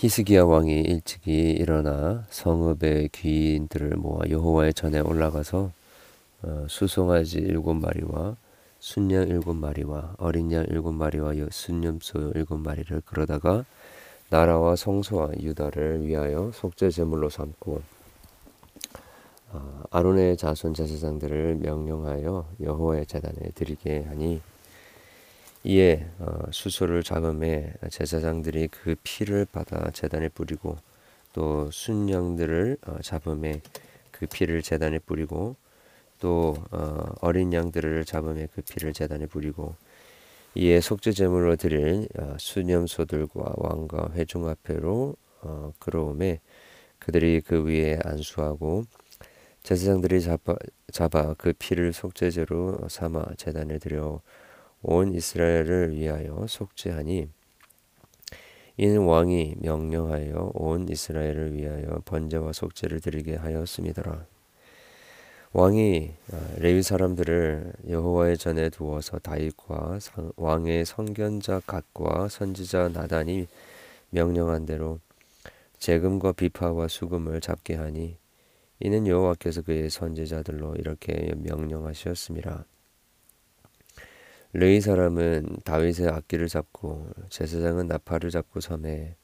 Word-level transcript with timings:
히스기야 0.00 0.44
왕이 0.44 0.80
일찍이 0.80 1.50
일어나 1.50 2.24
성읍의 2.30 3.10
귀인들을 3.12 3.98
모아 3.98 4.22
여호와의 4.30 4.72
전에 4.72 4.98
올라가서 5.00 5.72
어, 6.40 6.66
수송아지 6.70 7.36
일곱 7.36 7.74
마리와 7.74 8.34
순양 8.78 9.28
일곱 9.28 9.56
마리와 9.56 10.14
어린 10.16 10.50
양 10.52 10.64
일곱 10.70 10.92
마리와 10.92 11.34
순념소 11.50 12.32
일곱 12.34 12.56
마리를 12.60 13.02
그러다가 13.04 13.66
나라와 14.30 14.74
성소와 14.74 15.32
유다를 15.38 16.06
위하여 16.06 16.50
속죄 16.54 16.88
제물로 16.88 17.28
삼고 17.28 17.82
어, 19.52 19.82
아론의 19.90 20.38
자손 20.38 20.72
제사장들을 20.72 21.56
명령하여 21.56 22.46
여호와의 22.58 23.04
제단에 23.04 23.50
드리게 23.54 24.04
하니 24.08 24.40
이에 25.62 26.06
어, 26.18 26.50
수소를 26.50 27.02
잡음에 27.02 27.74
제사장들이 27.90 28.68
그 28.68 28.96
피를 29.02 29.46
받아 29.50 29.90
제단에 29.90 30.28
뿌리고 30.30 30.76
또 31.34 31.70
순양들을 31.70 32.78
어, 32.86 32.98
잡음에 33.02 33.60
그 34.10 34.26
피를 34.26 34.62
제단에 34.62 34.98
뿌리고 35.00 35.56
또 36.18 36.56
어, 36.70 37.04
어린 37.20 37.52
양들을 37.52 38.06
잡음에 38.06 38.48
그 38.54 38.62
피를 38.62 38.94
제단에 38.94 39.26
뿌리고 39.26 39.74
이에 40.54 40.80
속죄 40.80 41.12
제물로 41.12 41.56
드릴 41.56 42.08
수념소들과 42.38 43.54
왕과 43.56 44.10
회중 44.14 44.48
앞에로 44.48 45.14
끌어오매 45.78 46.40
그들이 46.98 47.40
그 47.40 47.64
위에 47.64 48.00
안수하고 48.02 48.84
제사장들이 49.62 50.20
잡아, 50.20 50.56
잡아 50.92 51.34
그 51.34 51.52
피를 51.52 51.92
속죄제로 51.92 52.88
삼아 52.88 53.34
제단에 53.36 53.78
드려 53.78 54.20
온 54.82 55.12
이스라엘을 55.12 55.94
위하여 55.94 56.46
속죄하니 56.48 57.28
이는 58.76 59.04
왕이 59.04 59.56
명령하여 59.58 60.52
온 60.54 60.88
이스라엘을 60.88 61.54
위하여 61.54 62.00
번제와 62.06 62.52
속죄를 62.52 63.00
드리게 63.00 63.36
하였음이더라. 63.36 64.24
왕이 65.52 66.12
아, 66.32 66.54
레위 66.58 66.82
사람들을 66.82 67.72
여호와의 67.88 68.38
전에 68.38 68.70
두어서 68.70 69.18
다윗과 69.18 69.98
왕의 70.36 70.86
선견자 70.86 71.60
갓과 71.66 72.28
선지자 72.28 72.90
나단이 72.90 73.48
명령한 74.10 74.64
대로 74.64 75.00
재금과 75.78 76.32
비파와 76.32 76.88
수금을 76.88 77.40
잡게 77.40 77.74
하니 77.74 78.16
이는 78.78 79.06
여호와께서 79.06 79.62
그의 79.62 79.90
선지자들로 79.90 80.76
이렇게 80.76 81.34
명령하셨습니다. 81.36 82.64
레이 84.52 84.80
사람은 84.80 85.58
다윗의 85.64 86.08
악기를 86.08 86.48
잡고 86.48 87.08
제사장은 87.28 87.86
나팔을 87.86 88.30
잡고 88.30 88.58
섬에 88.58 89.14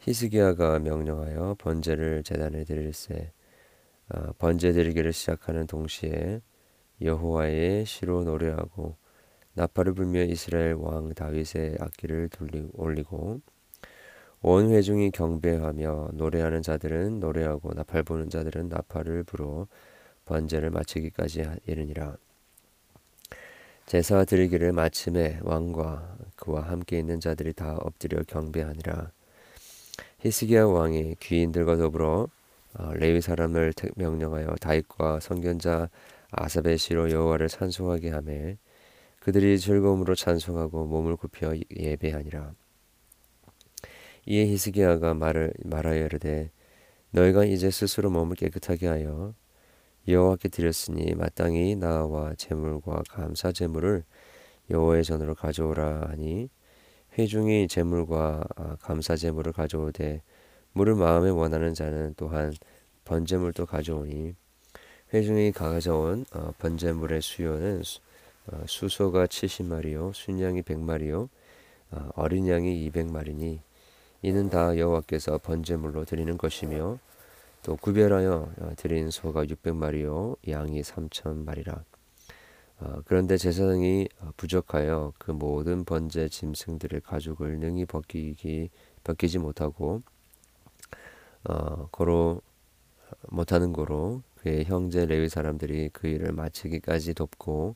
히스기야가 0.00 0.78
명령하여 0.80 1.56
번제를 1.58 2.22
제단에 2.22 2.64
드릴세 2.64 3.32
아, 4.08 4.32
번제 4.38 4.72
드리기를 4.72 5.14
시작하는 5.14 5.66
동시에 5.66 6.42
여호와의 7.00 7.86
시로 7.86 8.24
노래하고 8.24 8.96
나팔을 9.54 9.94
불며 9.94 10.22
이스라엘 10.22 10.74
왕 10.74 11.14
다윗의 11.14 11.78
악기를 11.80 12.28
올리고 12.74 13.40
온 14.42 14.70
회중이 14.70 15.12
경배하며 15.12 16.10
노래하는 16.12 16.60
자들은 16.60 17.20
노래하고 17.20 17.72
나팔 17.72 18.02
부는 18.02 18.28
자들은 18.28 18.68
나팔을 18.68 19.24
불어 19.24 19.66
번제를 20.26 20.70
마치기까지 20.70 21.42
이르니라. 21.66 22.18
제사 23.86 24.24
드리기를 24.24 24.72
마침에 24.72 25.38
왕과 25.42 26.18
그와 26.34 26.62
함께 26.62 26.98
있는 26.98 27.20
자들이 27.20 27.52
다 27.52 27.76
엎드려 27.78 28.20
경배하니라. 28.24 29.12
히스기야 30.18 30.66
왕이 30.66 31.14
귀인들과 31.20 31.76
더불어 31.76 32.26
어, 32.74 32.92
레위 32.94 33.20
사람을 33.20 33.74
명령하여 33.94 34.56
다윗과 34.60 35.20
선견자 35.20 35.88
아삽의 36.32 36.78
시로 36.78 37.12
여호와를 37.12 37.46
찬송하게 37.46 38.10
하매 38.10 38.58
그들이 39.20 39.56
즐거움으로 39.60 40.16
찬송하고 40.16 40.86
몸을 40.86 41.14
굽혀 41.14 41.54
예배하니라. 41.76 42.54
이에 44.26 44.46
히스기야가 44.48 45.14
말을 45.14 45.52
말하여 45.64 46.06
이르되 46.06 46.50
너희가 47.10 47.44
이제 47.44 47.70
스스로 47.70 48.10
몸을 48.10 48.34
깨끗하게 48.34 48.88
하여 48.88 49.32
여호와께 50.08 50.48
드렸으니 50.50 51.14
마땅히 51.16 51.74
나와 51.74 52.32
제물과 52.34 53.02
감사 53.08 53.50
제물을 53.50 54.04
여호와의 54.70 55.02
전으로 55.04 55.34
가져오라 55.34 56.08
하니 56.10 56.48
회중이 57.18 57.66
제물과 57.66 58.44
아, 58.54 58.76
감사 58.80 59.16
제물을 59.16 59.52
가져오되 59.52 60.22
물을 60.72 60.94
마음에 60.94 61.30
원하는 61.30 61.74
자는 61.74 62.14
또한 62.16 62.54
번제물도 63.04 63.66
가져오니 63.66 64.34
회중이 65.12 65.50
가져온 65.52 66.24
어, 66.32 66.52
번제물의 66.58 67.20
수요는 67.20 67.82
어, 68.52 68.62
수소가 68.66 69.26
70마리요 69.26 70.12
순양이 70.14 70.62
100마리요 70.62 71.28
어, 71.90 72.08
어린 72.14 72.46
양이 72.46 72.88
200마리니 72.90 73.58
이는 74.22 74.50
다 74.50 74.76
여호와께서 74.76 75.38
번제물로 75.38 76.04
드리는 76.04 76.38
것이며 76.38 76.98
또 77.66 77.74
구별하여 77.74 78.52
어, 78.60 78.70
드린 78.76 79.10
소가 79.10 79.44
600마리요 79.44 80.36
양이 80.48 80.82
3천마리라 80.82 81.82
어, 82.78 83.02
그런데 83.06 83.36
제사장이 83.36 84.06
어, 84.20 84.30
부족하여 84.36 85.12
그 85.18 85.32
모든 85.32 85.84
번제 85.84 86.28
짐승들의 86.28 87.00
가죽을 87.00 87.58
능히 87.58 87.84
벗기기 87.84 88.70
벗기지 89.02 89.40
못하고 89.40 90.02
어, 91.42 91.88
고로 91.90 92.40
못하는 93.30 93.72
고로 93.72 94.22
그의 94.36 94.64
형제 94.66 95.04
레위 95.04 95.28
사람들이 95.28 95.90
그 95.92 96.06
일을 96.06 96.30
마치기까지 96.30 97.14
돕고 97.14 97.74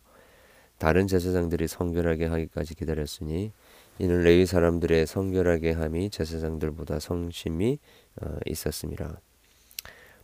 다른 0.79 1.09
제사장들이 1.09 1.67
성결하게 1.67 2.27
하기까지 2.27 2.77
기다렸으니 2.77 3.51
이는 3.99 4.23
레위 4.23 4.47
사람들의 4.47 5.09
성결하게 5.09 5.73
함이 5.73 6.11
제사장들보다 6.11 7.01
성심이 7.01 7.81
어, 8.23 8.37
있었습니다. 8.47 9.21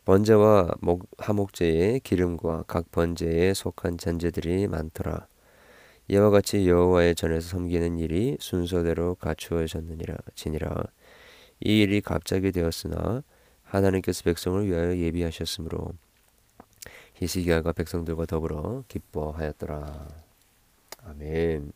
번제와 0.07 0.71
하목제의 1.19 1.99
기름과 1.99 2.63
각 2.69 2.93
번제에 2.93 3.53
속한 3.55 3.99
잔재들이 3.99 4.69
많더라. 4.69 5.27
이와 6.07 6.31
같이 6.31 6.69
여호와의 6.69 7.17
전에서 7.17 7.49
섬기는 7.49 7.99
일이 7.99 8.37
순서대로 8.39 9.17
갖추어졌느니라 9.17 10.15
지니라. 10.37 10.85
이 11.59 11.81
일이 11.81 12.01
갑자기 12.01 12.53
되었으나 12.53 13.25
하나님께서 13.65 14.23
백성을 14.23 14.65
위하여 14.65 14.97
예비하셨으므로 14.97 15.95
히스기야가 17.15 17.73
백성들과 17.73 18.27
더불어 18.27 18.85
기뻐하였더라. 18.87 20.07
아멘. 21.03 21.73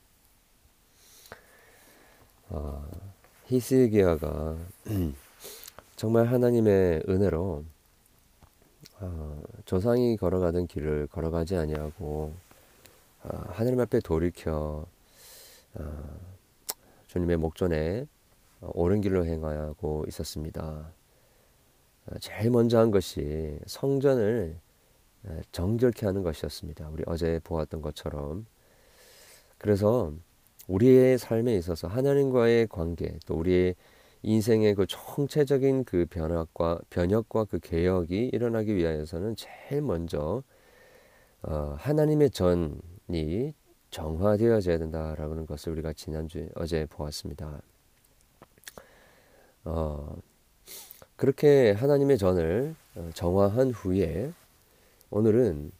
아, 2.50 2.88
히스기야가 3.46 4.56
정말 5.96 6.26
하나님의 6.26 7.02
은혜로 7.08 7.64
어, 9.00 9.42
조상이 9.64 10.16
걸어가던 10.16 10.66
길을 10.66 11.06
걸어가지 11.06 11.56
아니하고 11.56 12.34
어, 13.22 13.44
하늘님 13.48 13.80
앞에 13.80 14.00
돌이켜 14.00 14.86
어, 15.74 16.18
주님의 17.06 17.38
목전에 17.38 18.06
어, 18.60 18.70
옳은 18.74 19.00
길로 19.00 19.24
행하고 19.24 20.04
있었습니다. 20.08 20.92
어, 22.06 22.18
제일 22.20 22.50
먼저 22.50 22.78
한 22.78 22.90
것이 22.90 23.58
성전을 23.66 24.56
어, 25.24 25.40
정결케 25.52 26.04
하는 26.04 26.22
것이었습니다. 26.22 26.88
우리 26.90 27.02
어제 27.06 27.40
보았던 27.42 27.80
것처럼 27.80 28.46
그래서 29.56 30.12
우리의 30.68 31.18
삶에 31.18 31.56
있어서 31.56 31.88
하나님과의 31.88 32.66
관계 32.68 33.18
또 33.26 33.34
우리의 33.36 33.74
인생의 34.22 34.74
그 34.74 34.86
총체적인 34.86 35.84
그 35.84 36.06
변화과 36.10 36.80
변혁과 36.90 37.44
그 37.44 37.58
개혁이 37.58 38.30
일어나기 38.32 38.74
위하여서는 38.74 39.36
제일 39.36 39.82
먼저 39.82 40.42
어, 41.42 41.74
하나님의 41.78 42.30
전이 42.30 43.54
정화되어져야 43.90 44.78
된다라는 44.78 45.46
것을 45.46 45.72
우리가 45.72 45.92
지난주에 45.94 46.50
어제 46.54 46.86
보았습니다. 46.90 47.62
어, 49.64 50.16
그렇게 51.16 51.72
하나님의 51.72 52.18
전을 52.18 52.74
어, 52.96 53.10
정화한 53.14 53.70
후에 53.70 54.32
오늘은 55.10 55.72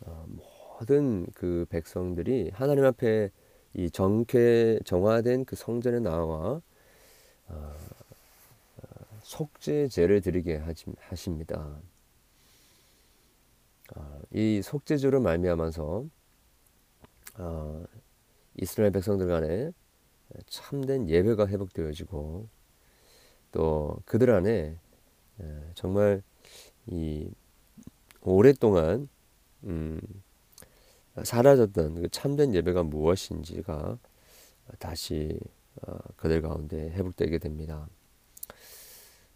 어, 0.00 0.26
모든 0.80 1.26
그 1.34 1.64
백성들이 1.68 2.50
하나님 2.52 2.84
앞에 2.84 3.30
이 3.74 3.90
정쾌 3.90 4.78
정화된 4.84 5.44
그 5.44 5.56
성전에 5.56 6.00
나와 6.00 6.36
어, 6.46 6.62
속죄제를 9.22 10.20
드리게 10.20 10.62
하십니다. 10.98 11.80
어, 13.96 14.20
이 14.32 14.60
속죄제로 14.62 15.20
말미암아서 15.20 16.04
어, 17.38 17.84
이스라엘 18.56 18.92
백성들 18.92 19.26
간에 19.26 19.72
참된 20.46 21.08
예배가 21.08 21.46
회복되어지고 21.46 22.48
또 23.52 23.98
그들 24.04 24.30
안에 24.30 24.76
정말 25.74 26.22
이 26.86 27.30
오랫동안 28.20 29.08
음, 29.64 30.00
사라졌던 31.22 32.02
그 32.02 32.08
참된 32.08 32.54
예배가 32.54 32.82
무엇인지가 32.84 33.98
다시 34.78 35.38
어, 35.82 35.96
그들 36.16 36.42
가운데 36.42 36.90
회복되게 36.90 37.38
됩니다. 37.38 37.88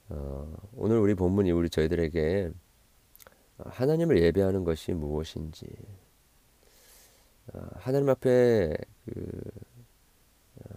어, 0.09 0.57
오늘 0.75 0.99
우리 0.99 1.15
본문이 1.15 1.51
우리 1.51 1.69
저희들에게 1.69 2.51
하나님을 3.59 4.23
예배하는 4.23 4.65
것이 4.65 4.93
무엇인지 4.93 5.67
어, 7.53 7.67
하나님 7.75 8.09
앞에 8.09 8.77
그, 9.05 9.41
어, 10.57 10.69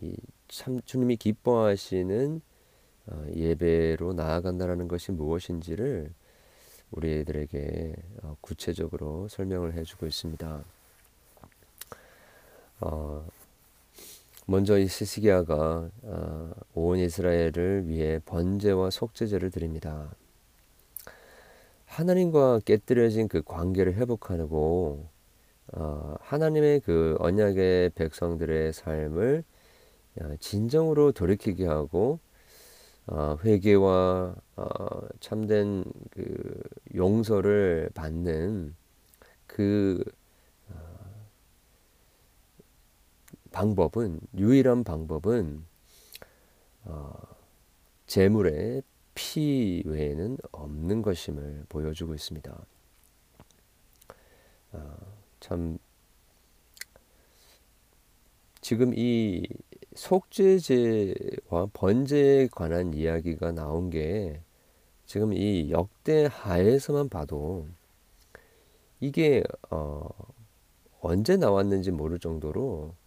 이참 0.00 0.80
주님이 0.84 1.16
기뻐하시는 1.16 2.40
어, 3.06 3.26
예배로 3.34 4.12
나아간다라는 4.14 4.88
것이 4.88 5.12
무엇인지를 5.12 6.12
우리들에게 6.92 7.94
어, 8.22 8.36
구체적으로 8.40 9.28
설명을 9.28 9.74
해주고 9.74 10.06
있습니다. 10.06 10.64
어, 12.80 13.28
먼저 14.52 14.78
이 14.78 14.86
시스기야가 14.86 15.88
어, 16.02 16.50
온 16.74 16.98
이스라엘을 16.98 17.88
위해 17.88 18.20
번제와 18.26 18.90
속죄제를 18.90 19.50
드립니다. 19.50 20.14
하나님과 21.86 22.60
깨뜨려진 22.66 23.28
그 23.28 23.40
관계를 23.40 23.94
회복하고 23.94 25.08
어, 25.72 26.16
하나님의 26.20 26.80
그 26.80 27.16
언약의 27.20 27.92
백성들의 27.94 28.74
삶을 28.74 29.42
어, 30.20 30.34
진정으로 30.38 31.12
돌이키게 31.12 31.66
하고 31.66 32.18
어, 33.06 33.38
회개와 33.42 34.34
어, 34.56 34.66
참된 35.20 35.82
그 36.10 36.60
용서를 36.94 37.88
받는 37.94 38.74
그 39.46 40.04
방법은 43.52 44.20
유일한 44.36 44.84
방법은 44.84 45.64
어, 46.84 47.12
재물의 48.06 48.82
피 49.14 49.82
외에는 49.86 50.38
없는 50.50 51.02
것임을 51.02 51.66
보여주고 51.68 52.14
있습니다. 52.14 52.66
어, 54.72 54.96
참 55.40 55.78
지금 58.60 58.92
이 58.96 59.46
속죄제와 59.94 61.66
번제에 61.72 62.48
관한 62.48 62.94
이야기가 62.94 63.52
나온 63.52 63.90
게 63.90 64.40
지금 65.04 65.32
이 65.32 65.70
역대 65.70 66.28
하에서만 66.30 67.08
봐도 67.08 67.68
이게 69.00 69.42
어, 69.68 70.08
언제 71.00 71.36
나왔는지 71.36 71.90
모를 71.90 72.18
정도로 72.18 72.94
어, 72.94 73.01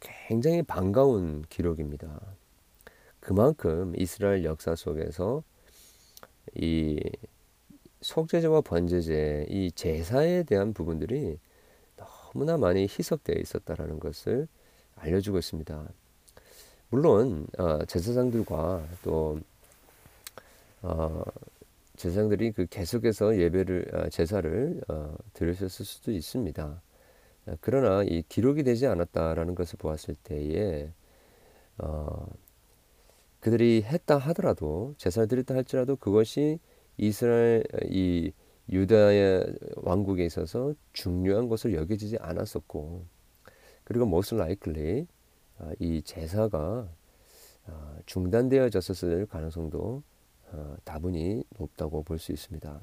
굉장히 0.00 0.62
반가운 0.62 1.44
기록입니다. 1.48 2.20
그만큼 3.20 3.94
이스라엘 3.96 4.44
역사 4.44 4.74
속에서 4.74 5.42
이 6.54 7.00
속죄제와 8.02 8.60
번제제 8.60 9.46
이 9.48 9.72
제사에 9.72 10.42
대한 10.42 10.74
부분들이 10.74 11.38
너무나 11.96 12.58
많이 12.58 12.82
희석되어 12.82 13.36
있었다라는 13.40 13.98
것을 13.98 14.46
알려주고 14.96 15.38
있습니다. 15.38 15.88
물론 16.90 17.46
어, 17.58 17.84
제사장들과 17.86 18.86
또 19.02 19.40
어, 20.82 21.22
제사장들이 21.96 22.52
그 22.52 22.66
계속해서 22.66 23.38
예배를 23.38 23.90
어, 23.94 24.08
제사를 24.10 24.82
어, 24.88 25.16
드렸을 25.32 25.70
수도 25.70 26.12
있습니다. 26.12 26.82
그러나 27.60 28.02
이 28.04 28.22
기록이 28.28 28.62
되지 28.64 28.86
않았다라는 28.86 29.54
것을 29.54 29.78
보았을 29.78 30.14
때에 30.16 30.92
어, 31.78 32.26
그들이 33.40 33.82
했다 33.82 34.16
하더라도 34.18 34.94
제사를 34.96 35.28
드렸다 35.28 35.54
할지라도 35.54 35.96
그것이 35.96 36.58
이스라엘 36.96 37.64
이 37.84 38.32
유다의 38.70 39.58
왕국에 39.76 40.24
있어서 40.24 40.74
중요한 40.92 41.48
것을 41.48 41.74
여겨지지 41.74 42.18
않았었고 42.18 43.04
그리고 43.84 44.06
most 44.06 44.34
likely 44.36 45.06
아, 45.58 45.72
이 45.78 46.02
제사가 46.02 46.88
아, 47.66 47.96
중단되어졌을 48.06 49.26
가능성도 49.26 50.02
아, 50.52 50.76
다분히 50.84 51.44
높다고 51.58 52.02
볼 52.02 52.18
수 52.18 52.32
있습니다. 52.32 52.80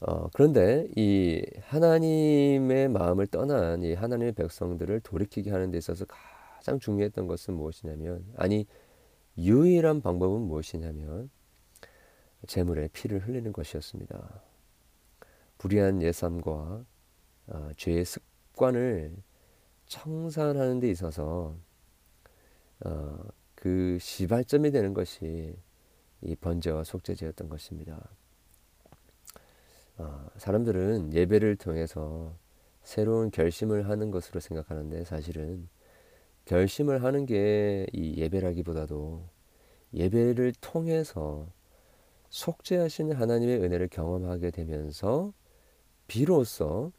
어, 0.00 0.28
그런데 0.32 0.88
이 0.96 1.44
하나님의 1.62 2.88
마음을 2.88 3.26
떠난 3.26 3.82
이 3.82 3.94
하나님의 3.94 4.32
백성들을 4.32 5.00
돌이키게 5.00 5.50
하는 5.50 5.70
데 5.70 5.78
있어서 5.78 6.04
가장 6.06 6.78
중요했던 6.78 7.26
것은 7.26 7.54
무엇이냐면 7.54 8.24
아니 8.36 8.66
유일한 9.38 10.00
방법은 10.00 10.42
무엇이냐면 10.42 11.30
재물의 12.46 12.90
피를 12.92 13.26
흘리는 13.26 13.52
것이었습니다. 13.52 14.42
불의한 15.58 16.02
예삼과 16.02 16.84
어, 17.46 17.70
죄의 17.76 18.04
습관을 18.04 19.16
청산하는 19.86 20.80
데 20.80 20.90
있어서 20.90 21.56
어, 22.84 23.18
그 23.54 23.98
시발점이 24.00 24.70
되는 24.70 24.92
것이 24.92 25.56
이 26.22 26.34
번제와 26.36 26.84
속죄제였던 26.84 27.48
것입니다. 27.48 28.10
어, 29.98 30.26
사람들은 30.36 31.12
예배를 31.14 31.56
통해서 31.56 32.34
새로운 32.82 33.30
결심을 33.30 33.88
하는 33.88 34.10
것으로 34.10 34.40
생각하는데 34.40 35.04
사실은 35.04 35.68
결심을 36.44 37.02
하는 37.02 37.26
게 37.26 37.86
이 37.92 38.16
예배라기보다도 38.18 39.24
예배를 39.94 40.52
통해서 40.60 41.46
속죄하시는 42.30 43.14
하나님의 43.14 43.58
은혜를 43.62 43.88
경험하게 43.88 44.50
되면서 44.50 45.32
비로소 46.08 46.92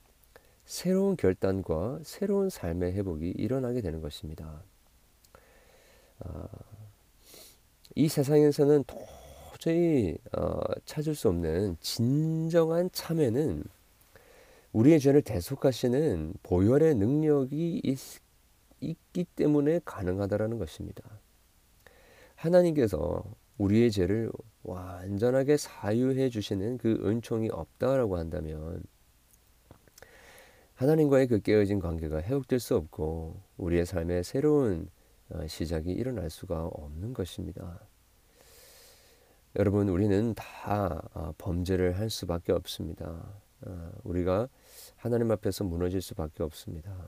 새로운 0.66 1.16
결단과 1.18 2.00
새로운 2.04 2.50
삶의 2.50 2.94
회복이 2.94 3.30
일어나게 3.32 3.82
되는 3.82 4.02
것입니다. 4.02 4.64
어, 6.20 6.46
이 7.96 8.08
세상에서는 8.08 8.84
도저히 9.66 10.16
어, 10.38 10.60
찾을 10.86 11.16
수 11.16 11.28
없는 11.30 11.78
진정한 11.80 12.90
참회는 12.92 13.64
우리의 14.74 15.00
죄를 15.00 15.24
대속하시는 15.24 16.34
보혈의 16.44 16.94
능력이 16.96 17.82
있, 17.84 18.00
있기 18.80 19.24
때문에 19.36 19.80
가능하다라는 19.84 20.60
것입니다. 20.60 21.02
하나님께서 22.36 23.24
우리의 23.58 23.90
죄를 23.90 24.32
완전하게 24.62 25.58
사유해 25.58 26.30
주시는 26.30 26.78
그 26.78 27.02
은총이 27.04 27.50
없다라고 27.50 28.18
한다면 28.18 28.84
하나님과의 30.76 31.28
그 31.28 31.40
깨어진 31.40 31.80
관계가 31.80 32.22
회복될 32.22 32.60
수 32.60 32.76
없고 32.76 33.42
우리의 33.58 33.88
삶에 33.88 34.22
새로운 34.22 34.90
어, 35.30 35.48
시작이 35.48 35.92
일어날 35.92 36.30
수가 36.30 36.66
없는 36.68 37.14
것입니다. 37.14 37.80
여러분 39.58 39.88
우리는 39.88 40.34
다 40.34 41.02
어, 41.14 41.34
범죄를 41.38 41.98
할 41.98 42.10
수밖에 42.10 42.52
없습니다. 42.52 43.24
어, 43.62 43.92
우리가 44.04 44.50
하나님 44.98 45.32
앞에서 45.32 45.64
무너질 45.64 46.02
수밖에 46.02 46.44
없습니다. 46.44 47.08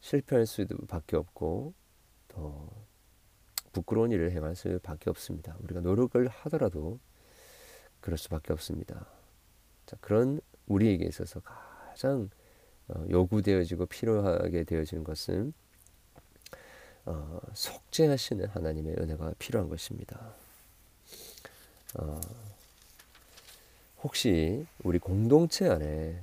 실패할 0.00 0.46
수밖에 0.46 1.16
없고 1.16 1.74
또 2.26 2.68
부끄러운 3.72 4.10
일을 4.10 4.32
행할 4.32 4.56
수밖에 4.56 5.10
없습니다. 5.10 5.56
우리가 5.60 5.80
노력을 5.80 6.26
하더라도 6.26 6.98
그럴 8.00 8.18
수밖에 8.18 8.52
없습니다. 8.52 9.06
자, 9.86 9.96
그런 10.00 10.40
우리에게 10.66 11.04
있어서 11.04 11.40
가장 11.40 12.30
요구되어지고 13.10 13.86
필요하게 13.86 14.64
되어지는 14.64 15.04
것은 15.04 15.52
어, 17.04 17.40
속죄하시는 17.54 18.48
하나님의 18.48 18.96
은혜가 18.98 19.34
필요한 19.38 19.68
것입니다. 19.68 20.34
어, 21.98 22.20
혹시 24.02 24.66
우리 24.84 24.98
공동체 24.98 25.68
안에 25.68 26.22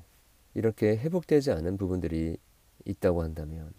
이렇게 0.53 0.97
회복되지 0.97 1.51
않은 1.51 1.77
부분들이 1.77 2.37
있다고 2.85 3.21
한다면 3.21 3.73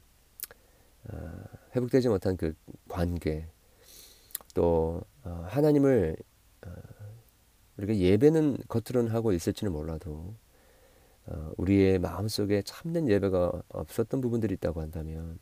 어, 1.11 1.45
회복되지 1.75 2.09
못한 2.09 2.37
그 2.37 2.55
관계 2.89 3.47
또 4.55 5.03
어, 5.25 5.47
하나님을 5.49 6.17
어, 6.67 6.71
우리가 7.79 7.97
예배는 7.97 8.59
겉으로는 8.69 9.13
하고 9.13 9.33
있을지는 9.33 9.73
몰라도 9.73 10.35
어, 11.27 11.53
우리의 11.57 11.99
마음속에 11.99 12.63
참된 12.63 13.09
예배가 13.09 13.63
없었던 13.69 14.21
부분들이 14.21 14.55
있다고 14.55 14.81
한다면 14.81 15.39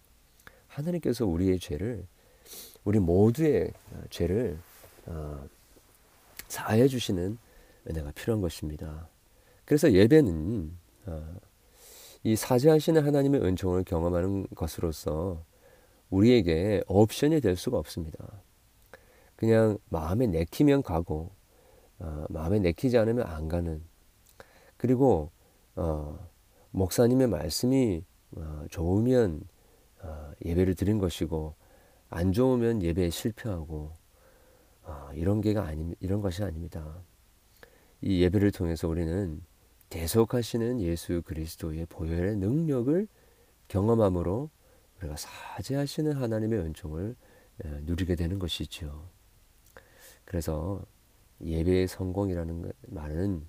하나님께서 0.68 1.26
우리의 1.26 1.58
죄를 1.58 2.06
우리 2.84 3.00
모두의 3.00 3.72
죄를 4.10 4.58
사해 6.48 6.88
주시는 6.88 7.38
은혜가 7.88 8.12
필요한 8.12 8.40
것입니다. 8.40 9.08
그래서 9.64 9.92
예배는 9.92 10.76
이 12.24 12.34
사죄하시는 12.34 13.04
하나님의 13.04 13.40
은총을 13.42 13.84
경험하는 13.84 14.48
것으로서 14.54 15.44
우리에게 16.10 16.82
옵션이 16.88 17.40
될 17.40 17.56
수가 17.56 17.78
없습니다. 17.78 18.42
그냥 19.36 19.78
마음에 19.88 20.26
내키면 20.26 20.82
가고 20.82 21.30
어, 21.98 22.24
마음에 22.28 22.58
내키지 22.58 22.98
않으면 22.98 23.26
안 23.26 23.48
가는 23.48 23.82
그리고 24.76 25.30
어, 25.76 26.18
목사님의 26.70 27.28
말씀이 27.28 28.02
어, 28.36 28.64
좋으면 28.70 29.42
어, 30.02 30.32
예배를 30.44 30.74
드린 30.74 30.98
것이고 30.98 31.54
안 32.10 32.32
좋으면 32.32 32.82
예배에 32.82 33.10
실패하고 33.10 33.92
어, 34.86 35.10
이런 35.14 35.40
게가 35.40 35.64
아니 35.64 35.94
이런 36.00 36.20
것이 36.20 36.42
아닙니다. 36.42 37.02
이 38.00 38.22
예배를 38.22 38.52
통해서 38.52 38.88
우리는 38.88 39.42
계속하시는 39.90 40.80
예수 40.80 41.22
그리스도의 41.22 41.86
보혈의 41.86 42.36
능력을 42.36 43.06
경험함으로 43.68 44.50
우리가 44.98 45.16
사죄하시는 45.16 46.12
하나님의 46.12 46.58
은총을 46.60 47.16
예, 47.64 47.68
누리게 47.82 48.16
되는 48.16 48.38
것이죠. 48.38 49.08
그래서 50.24 50.84
예배의 51.40 51.88
성공이라는 51.88 52.72
말은 52.88 53.46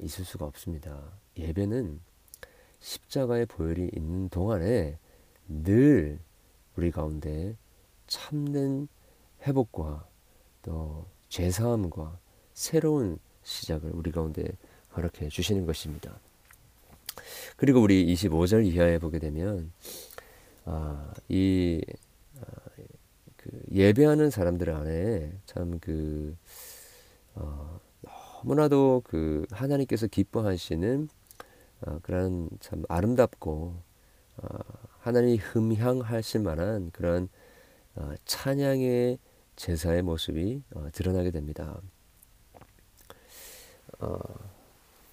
있을 0.00 0.24
수가 0.24 0.46
없습니다. 0.46 1.12
예배는 1.36 2.00
십자가의 2.78 3.46
보혈이 3.46 3.90
있는 3.94 4.28
동안에 4.28 4.98
늘 5.48 6.20
우리 6.76 6.90
가운데 6.90 7.56
참된 8.06 8.88
회복과 9.42 10.08
또 10.62 11.06
죄사함과 11.28 12.18
새로운 12.54 13.18
시작을 13.42 13.90
우리 13.92 14.10
가운데 14.10 14.44
허락해 14.96 15.28
주시는 15.28 15.66
것입니다. 15.66 16.18
그리고 17.56 17.80
우리 17.80 18.06
25절 18.14 18.66
이하에 18.66 18.98
보게 18.98 19.18
되면 19.18 19.72
아, 20.64 21.12
이 21.28 21.82
아, 22.40 22.44
그 23.36 23.50
예배하는 23.72 24.30
사람들 24.30 24.70
안에 24.70 25.32
참그 25.46 26.36
어, 27.34 27.80
너무나도 28.42 29.02
그 29.04 29.46
하나님께서 29.50 30.06
기뻐하시는 30.06 31.08
어, 31.82 31.98
그런 32.02 32.48
참 32.60 32.82
아름답고 32.88 33.74
어, 34.36 34.58
하나님이 35.00 35.36
흠향하실 35.36 36.40
만한 36.40 36.90
그런 36.92 37.28
어, 37.94 38.14
찬양의 38.24 39.18
제사의 39.58 40.02
모습이 40.02 40.62
어, 40.72 40.86
드러나게 40.92 41.32
됩니다. 41.32 41.80
어, 43.98 44.18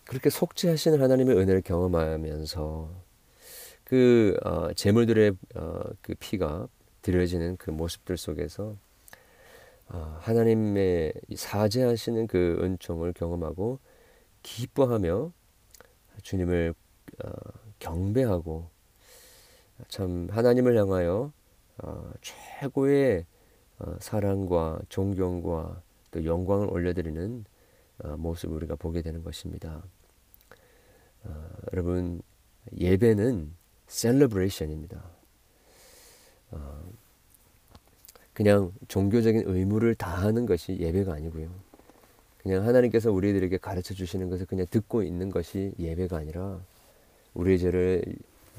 그렇게 0.05 0.29
속죄하시는 0.29 1.01
하나님의 1.01 1.35
은혜를 1.35 1.61
경험하면서 1.63 2.89
그 3.83 4.37
어, 4.43 4.71
제물들의 4.73 5.31
어, 5.55 5.81
그 6.01 6.13
피가 6.19 6.67
드려지는 7.01 7.57
그 7.57 7.71
모습들 7.71 8.17
속에서 8.17 8.77
어, 9.87 10.17
하나님의 10.21 11.13
사죄하시는 11.35 12.27
그 12.27 12.59
은총을 12.61 13.13
경험하고 13.13 13.79
기뻐하며 14.43 15.31
주님을 16.21 16.75
어, 17.23 17.31
경배하고 17.79 18.69
참 19.87 20.27
하나님을 20.29 20.77
향하여 20.77 21.31
어, 21.79 22.11
최고의 22.21 23.21
어, 23.21 23.34
사랑과 24.00 24.79
존경과 24.89 25.82
또 26.12 26.25
영광을 26.25 26.67
올려드리는 26.70 27.46
어, 28.00 28.17
모습을 28.17 28.58
우리가 28.58 28.75
보게 28.75 29.01
되는 29.01 29.24
것입니다. 29.24 29.84
어, 31.24 31.50
여러분 31.74 32.22
예배는 32.77 33.53
셀러브레이션입니다. 33.88 35.03
어, 36.51 36.84
그냥 38.34 38.74
종교적인 38.88 39.44
의무를 39.46 39.96
다하는 39.96 40.46
것이 40.46 40.77
예배가 40.77 41.13
아니고요. 41.13 41.50
그냥 42.41 42.65
하나님께서 42.67 43.12
우리들에게 43.12 43.58
가르쳐 43.58 43.94
주시는 43.94 44.29
것을 44.29 44.46
그냥 44.46 44.67
듣고 44.70 45.03
있는 45.03 45.32
것이 45.32 45.74
예배가 45.79 46.17
아니라 46.17 46.60
우리의 47.34 47.60
죄를 47.60 48.03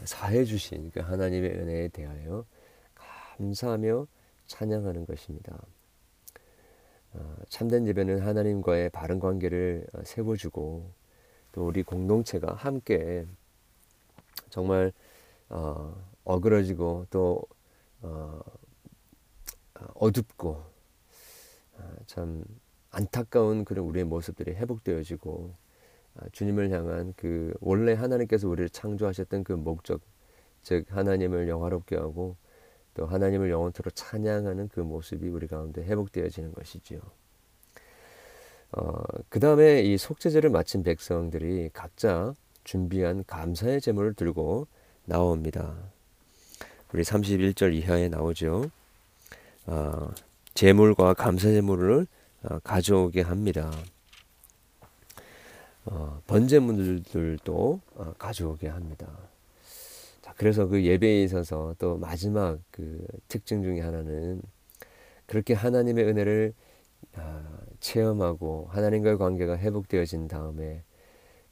사해 0.05 0.45
주신 0.45 0.91
그 0.93 1.01
하나님의 1.01 1.51
은혜에 1.51 1.89
대하여 1.89 2.45
감사하며 3.37 4.07
찬양하는 4.47 5.07
것입니다. 5.07 5.59
어, 7.13 7.37
참된 7.49 7.87
예배는 7.87 8.21
하나님과의 8.21 8.91
바른 8.91 9.19
관계를 9.19 9.87
어, 9.95 10.03
세워주고 10.05 10.91
또 11.53 11.67
우리 11.67 11.83
공동체가 11.83 12.53
함께 12.55 13.27
정말 14.51 14.93
어, 15.49 15.95
어그러지고 16.25 17.07
또 17.11 17.43
어, 18.03 18.41
어둡고 19.95 20.63
아, 21.79 21.93
참 22.07 22.45
안타까운 22.91 23.65
그런 23.65 23.87
우리의 23.87 24.05
모습들이 24.05 24.53
회복되어지고 24.55 25.55
아, 26.17 26.29
주님을 26.33 26.71
향한 26.71 27.13
그 27.17 27.55
원래 27.61 27.93
하나님께서 27.93 28.49
우리를 28.49 28.71
창조하셨던 28.71 29.45
그 29.45 29.53
목적 29.53 30.01
즉 30.63 30.87
하나님을 30.91 31.49
영화롭게 31.49 31.97
하고 31.97 32.37
또 32.97 33.07
하나님을 33.07 33.51
영원토록 33.51 33.95
찬양하는 33.95 34.69
그 34.69 34.81
모습이 34.81 35.29
우리 35.29 35.47
가운데 35.47 35.85
회복되어지는 35.85 36.53
것이지요. 36.53 37.01
어, 38.73 39.03
그 39.29 39.39
다음에 39.39 39.83
이 39.83 39.99
속죄제를 39.99 40.49
마친 40.49 40.83
백성들이 40.83 41.71
각자 41.75 42.35
준비한 42.65 43.23
감사의 43.27 43.83
제물을 43.83 44.15
들고 44.15 44.67
나옵니다. 45.05 45.77
우리 46.93 47.03
31절 47.03 47.75
이하에 47.75 48.09
나오죠. 48.09 48.71
어, 49.67 50.11
제물과 50.55 51.15
감사 51.15 51.49
제물을 51.49 52.07
어, 52.45 52.59
가져오게 52.61 53.21
합니다. 53.21 53.71
어, 55.85 56.23
번제물들도 56.27 57.81
어, 57.95 58.15
가져오게 58.19 58.69
합니다. 58.69 59.07
자, 60.37 60.39
그래서 60.39 60.67
그 60.67 60.85
예배에 60.85 61.23
있어서 61.25 61.75
또 61.79 61.97
마지막 61.97 62.61
그 62.71 63.05
특징 63.29 63.63
중에 63.63 63.81
하나는 63.81 64.43
그렇게 65.27 65.55
하나님의 65.55 66.05
은혜를 66.05 66.55
아, 67.15 67.61
체험하고 67.81 68.69
하나님과의 68.71 69.19
관계가 69.19 69.59
회복되어진 69.59 70.29
다음에 70.29 70.85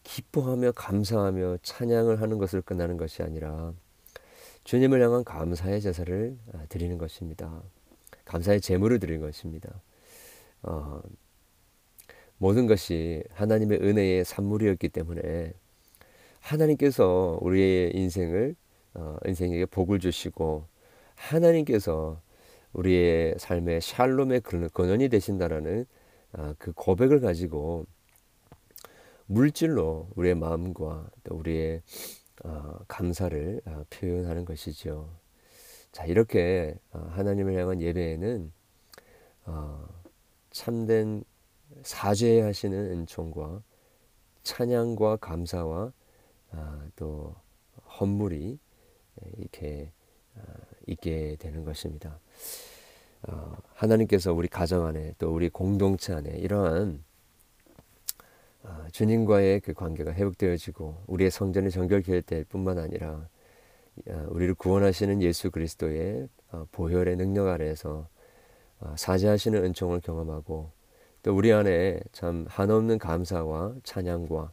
기뻐하며 0.02 0.72
감사하며 0.72 1.58
찬양을 1.62 2.20
하는 2.20 2.38
것을 2.38 2.60
끝나는 2.62 2.96
것이 2.96 3.22
아니라 3.22 3.72
주님을 4.64 5.02
향한 5.02 5.24
감사의 5.24 5.80
제사를 5.80 6.38
아, 6.52 6.66
드리는 6.68 6.98
것입니다. 6.98 7.62
감사의 8.24 8.60
제물을 8.60 8.98
드리는 9.00 9.20
것입니다. 9.20 9.82
어, 10.62 11.02
모든 12.38 12.66
것이 12.66 13.22
하나님의 13.30 13.78
은혜의 13.80 14.24
산물이었기 14.24 14.90
때문에 14.90 15.52
하나님께서 16.40 17.38
우리의 17.40 17.96
인생을 17.96 18.56
어, 18.94 19.16
인생에게 19.26 19.66
복을 19.66 19.98
주시고 19.98 20.64
하나님께서 21.14 22.20
우리의 22.72 23.34
삶의 23.38 23.80
샬롬의 23.80 24.40
근원이 24.72 25.08
되신다라는 25.08 25.86
어, 26.32 26.54
그 26.58 26.72
고백을 26.72 27.20
가지고 27.20 27.86
물질로 29.26 30.08
우리의 30.16 30.34
마음과 30.34 31.10
또 31.24 31.36
우리의 31.36 31.82
어, 32.44 32.78
감사를 32.88 33.60
어, 33.64 33.84
표현하는 33.90 34.44
것이죠. 34.44 35.08
자 35.92 36.04
이렇게 36.04 36.74
어, 36.92 36.98
하나님을 37.12 37.54
향한 37.54 37.80
예배에는 37.80 38.52
어, 39.46 39.86
참된 40.50 41.24
사죄하시는 41.82 42.78
은총과 42.92 43.62
찬양과 44.42 45.16
감사와 45.16 45.92
아, 46.52 46.86
또 46.96 47.34
헌물이 47.98 48.58
이렇게 49.38 49.90
아, 50.36 50.42
있게 50.86 51.36
되는 51.38 51.64
것입니다. 51.64 52.18
어, 53.22 53.56
하나님께서 53.74 54.32
우리 54.32 54.48
가정 54.48 54.86
안에 54.86 55.14
또 55.18 55.34
우리 55.34 55.48
공동체 55.48 56.12
안에 56.12 56.30
이러한 56.38 57.02
주님과의 58.92 59.60
그 59.60 59.74
관계가 59.74 60.12
회복되어지고 60.12 61.04
우리의 61.06 61.30
성전이 61.30 61.70
정결될 61.70 62.44
뿐만 62.44 62.78
아니라 62.78 63.28
어, 64.08 64.26
우리를 64.30 64.54
구원하시는 64.54 65.22
예수 65.22 65.50
그리스도의 65.50 66.28
어, 66.50 66.66
보혈의 66.72 67.16
능력 67.16 67.48
아래에서 67.48 68.08
어, 68.80 68.94
사죄하시는 68.96 69.64
은총을 69.64 70.00
경험하고 70.00 70.70
또 71.22 71.36
우리 71.36 71.52
안에 71.52 72.00
참 72.12 72.44
한없는 72.48 72.98
감사와 72.98 73.74
찬양과 73.84 74.52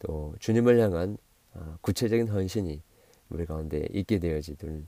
또 0.00 0.34
주님을 0.38 0.78
향한 0.78 1.16
구체적인 1.80 2.28
헌신이 2.28 2.80
우리 3.32 3.46
가운데 3.46 3.86
있게 3.92 4.18
되어지들 4.18 4.84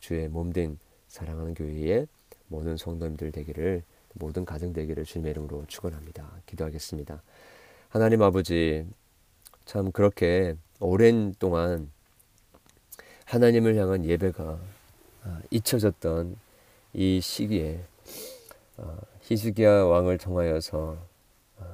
주의 0.00 0.28
몸된 0.28 0.78
사랑하는 1.06 1.54
교회의 1.54 2.06
모든 2.48 2.76
성도님들 2.76 3.32
되기를 3.32 3.82
모든 4.14 4.44
가정 4.44 4.72
되기를 4.72 5.04
주님의 5.04 5.30
이름으로 5.30 5.64
축원합니다. 5.68 6.30
기도하겠습니다. 6.46 7.22
하나님 7.88 8.22
아버지 8.22 8.86
참 9.64 9.92
그렇게 9.92 10.56
오랜 10.80 11.34
동안 11.38 11.90
하나님을 13.24 13.76
향한 13.76 14.04
예배가 14.04 14.58
아, 15.24 15.40
잊혀졌던 15.50 16.36
이 16.94 17.20
시기에 17.20 17.80
아, 18.78 18.98
히스기야 19.22 19.84
왕을 19.84 20.18
통하여서 20.18 20.96
아, 21.58 21.64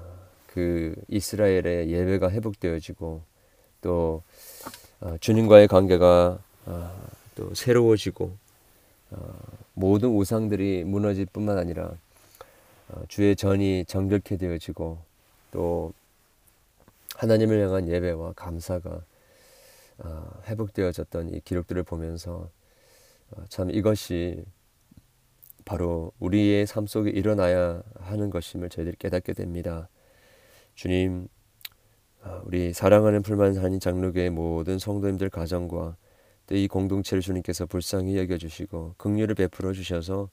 그 0.49 0.97
이스라엘의 1.09 1.91
예배가 1.91 2.31
회복되어지고 2.31 3.23
또 3.81 4.23
주님과의 5.21 5.69
관계가 5.69 6.39
또 7.35 7.55
새로워지고 7.55 8.37
모든 9.75 10.11
우상들이 10.11 10.85
무너질 10.85 11.27
뿐만 11.27 11.59
아니라 11.59 11.93
주의 13.09 13.35
전이 13.35 13.85
정결케 13.87 14.37
되어지고 14.37 14.99
또 15.51 15.93
하나님을 17.17 17.61
향한 17.63 17.89
예배와 17.89 18.33
감사가 18.35 19.03
회복되어졌던 20.47 21.35
이 21.35 21.41
기록들을 21.41 21.83
보면서 21.85 22.49
어, 23.31 23.45
참 23.49 23.71
이것이 23.71 24.45
바로 25.65 26.13
우리의 26.21 26.67
삶 26.67 26.87
속에 26.87 27.11
일어나야 27.11 27.83
하는 28.01 28.31
것임을 28.31 28.69
저희들이 28.69 28.97
깨닫게 28.99 29.33
됩니다. 29.33 29.89
주님, 30.75 31.27
어, 31.27 31.34
우리 32.45 32.73
사랑하는 32.73 33.23
풀만산인 33.23 33.81
장로교의 33.81 34.31
모든 34.31 34.79
성도님들 34.79 35.31
가정과 35.31 35.97
또 36.47 36.55
이 36.55 36.69
공동체를 36.69 37.23
주님께서 37.23 37.67
불쌍히 37.67 38.19
여겨주시고 38.19 38.95
긍휼을 38.99 39.35
베풀어 39.35 39.73
주셔서 39.73 40.29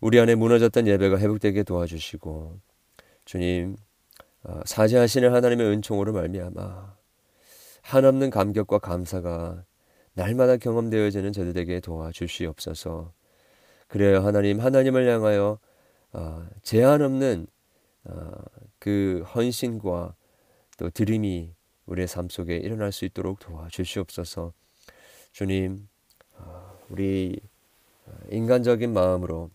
우리 0.00 0.18
안에 0.18 0.34
무너졌던 0.34 0.88
예배가 0.88 1.18
회복되게 1.18 1.62
도와주시고 1.62 2.58
주님 3.24 3.76
어, 4.42 4.60
사죄하시는 4.64 5.32
하나님의 5.32 5.66
은총으로 5.68 6.12
말미암아 6.12 6.96
한없는 7.82 8.30
감격과 8.30 8.80
감사가 8.80 9.64
날마다 10.14 10.56
경험되어지는 10.56 11.32
저들에게 11.32 11.80
도와주시옵소서. 11.80 13.12
그래요 13.86 14.20
하나님 14.20 14.60
하나님을 14.60 15.08
향하여 15.08 15.58
어, 16.12 16.46
제한 16.62 17.02
없는 17.02 17.46
어, 18.04 18.32
그 18.80 19.24
헌신과 19.32 20.16
또 20.82 20.90
드림이 20.90 21.54
우리의 21.86 22.08
삶 22.08 22.28
속에 22.28 22.56
일어날 22.56 22.90
수 22.90 23.04
있도록 23.04 23.38
도와주시옵소서. 23.38 24.52
주님, 25.30 25.88
어, 26.38 26.76
우리 26.88 27.38
어, 28.04 28.18
인간적인 28.32 28.92
마음으로 28.92 29.52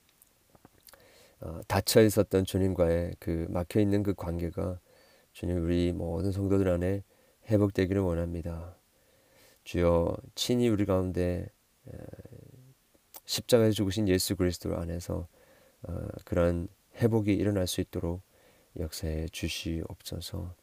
어, 1.42 1.60
닫혀 1.68 2.02
있었던 2.04 2.46
주님과의 2.46 3.18
그 3.20 3.46
막혀 3.50 3.82
있는 3.82 4.04
그 4.04 4.14
관계가 4.14 4.80
주님 5.34 5.62
우리 5.66 5.92
모든 5.92 6.32
성도들 6.32 6.70
안에 6.70 7.04
회복되기를 7.50 8.02
원합니다. 8.02 8.78
주여 9.66 10.16
친히 10.34 10.70
우리 10.70 10.86
가운데 10.86 11.50
십자가에 13.26 13.72
죽으신 13.72 14.08
예수 14.08 14.38
그리스도 14.38 14.78
안에서 14.78 15.28
어, 15.82 16.08
그러한 16.24 16.70
회복이 16.96 17.34
일어날 17.34 17.68
수 17.68 17.82
있도록 17.82 18.22
역사해 18.80 19.28
주시옵소서. 19.34 20.56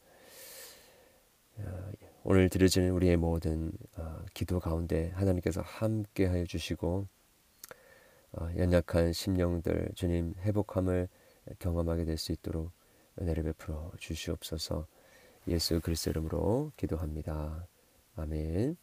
어, 1.59 1.93
오늘 2.25 2.49
드려지는 2.49 2.91
우리의 2.91 3.17
모든 3.17 3.73
어, 3.97 4.25
기도 4.35 4.61
가운데 4.61 5.11
하나님께서 5.15 5.61
함께 5.63 6.27
하여 6.27 6.45
주시고 6.45 7.07
연약한 8.57 9.13
심령들 9.13 9.91
주님 9.95 10.35
회복함을 10.41 11.09
경험하게 11.61 12.05
될 12.05 12.19
수 12.19 12.33
있도록 12.33 12.73
은혜를 13.21 13.45
베풀어 13.45 13.93
주시옵소서. 13.99 14.87
예수 15.47 15.81
그리스도 15.81 16.11
이름으로 16.11 16.73
기도합니다. 16.77 17.67
아멘. 18.17 18.77